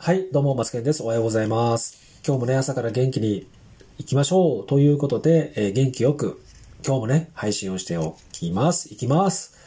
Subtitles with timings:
[0.00, 1.02] はい、どうも、マツケンです。
[1.02, 2.22] おはようございます。
[2.24, 3.48] 今日もね、朝から元気に
[3.98, 4.66] 行きましょう。
[4.66, 6.40] ということで、えー元気よく、
[6.86, 8.94] 今日もね、配信をしておきます。
[8.94, 9.58] いきます。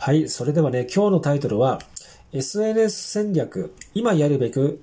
[0.00, 1.80] はい、それではね、今日のタイトルは、
[2.32, 4.82] SNS 戦略、今やるべく、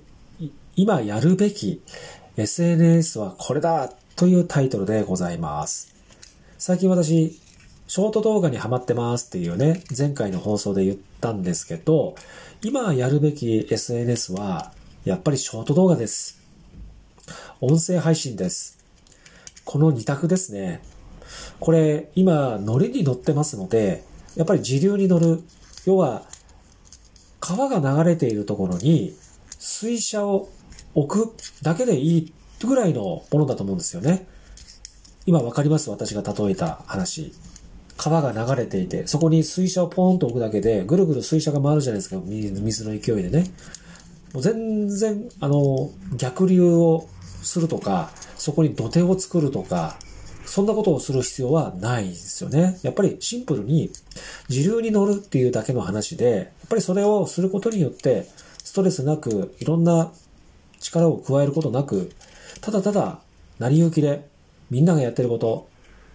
[0.74, 1.82] 今やるべき
[2.38, 5.94] SNS はこれだというタイトルでございます。
[6.56, 7.38] 最近私、
[7.86, 12.14] ショート動画にハマってますっていうね、前回の放送で言ったんですけど、
[12.62, 14.72] 今やるべき SNS は、
[15.04, 16.40] やっぱりショート動画です。
[17.60, 18.78] 音声配信です。
[19.66, 20.82] この2択ですね。
[21.60, 24.02] これ、今、ノリに乗ってますので、
[24.34, 25.42] やっぱり時流に乗る。
[25.84, 26.22] 要は、
[27.38, 29.14] 川が流れているところに、
[29.58, 30.48] 水車を
[30.94, 32.32] 置くだけでいい
[32.66, 34.26] ぐらいのものだと思うんですよね。
[35.26, 35.90] 今わかります？
[35.90, 37.34] 私が例えた話。
[37.98, 43.50] 川が流れていて、そこに水車をポーンと置くだけで、ぐるぐる水車が回るじゃないですか、水の勢いでね。
[44.34, 47.08] もう全然、あの、逆流を
[47.42, 49.96] するとか、そこに土手を作るとか、
[50.44, 52.78] そんなことをする必要はないんですよね。
[52.82, 53.90] やっぱりシンプルに、
[54.48, 58.28] 時流に乗るっていうだけの話で、やっぱりそれをすることによって、
[58.62, 60.12] ストレスなく、いろんな
[60.80, 62.10] 力を加えることなく、
[62.60, 63.20] ただただ、
[63.60, 64.28] 成り行きで、
[64.68, 65.68] みんながやってること、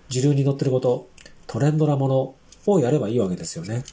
[0.10, 1.08] 時流に乗ってること、
[1.48, 3.86] トレンドなものをやればいいわけですよね。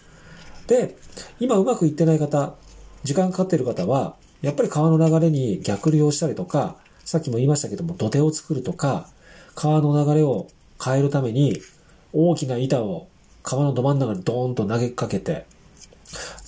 [0.66, 0.96] で、
[1.38, 2.56] 今うまくいってない方、
[3.04, 9.08] 時間かかってる方は、やっぱり川の流れに逆流をしたりとか、さっきも言いましたけども、土手を作るとか、
[9.54, 10.48] 川の流れを
[10.82, 11.60] 変えるために、
[12.12, 13.08] 大きな板を
[13.42, 15.46] 川のど真ん中にドーンと投げかけて、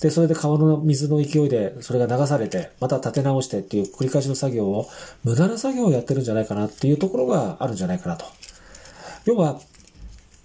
[0.01, 4.87] で、それで川の水の勢いでそれが流されて、また立て直してっていう繰り返しの作業を、
[5.23, 8.25] 無駄な作業をやってるんじゃないかなっていうところがあるんじゃないかなと。
[9.25, 9.59] 要は、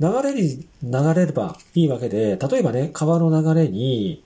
[0.00, 4.22] 流れに流れればいいわけで、例えばね、川の流れに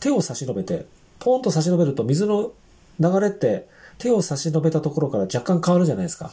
[0.00, 0.86] 手を差し伸べて、
[1.22, 2.50] ポンと差し伸べると水の
[2.98, 6.32] 流れって手を差し伸べたところから若干変わるじゃないですか。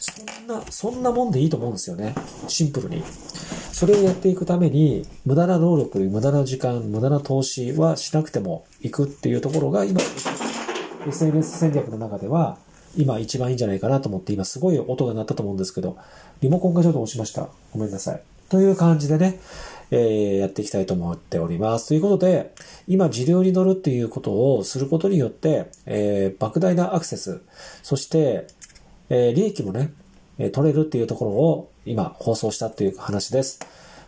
[0.00, 2.14] そんな、そんなもんでいいと思うんですよね。
[2.48, 3.02] シンプルに。
[3.72, 10.00] それをやっていくために、無駄な労力、無駄な時間、無駄な投資はしなくてもいくっていうところが今、
[11.06, 12.56] SNS 戦略の中では、
[12.96, 15.98] 今一番いいんじゃないかなと思って、今すごい音が鳴ったと思うんですけど、
[16.40, 17.48] リモコンがちょっと押しました。
[17.72, 18.22] ごめんなさい。
[18.48, 19.40] という感じでね、
[19.90, 21.88] えーやっていきたいと思っております。
[21.88, 22.52] ということで、
[22.88, 27.40] 今、時流に乗るっていうことをすることによって、えー莫大なアクセス、
[27.82, 28.46] そして、
[29.08, 29.92] えー利益もね、
[30.52, 33.60] 取れるっていうところを今放送したっていう話です。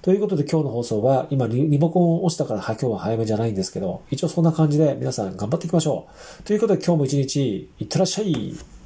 [0.03, 6.07] ということで今日の放送は、今リモコンを押したから今日は早めじゃないんですけど、一応そんな感じで皆さん頑張っていきましょ
[6.41, 6.43] う。
[6.45, 8.78] ということで今日も一日いってらっしゃい。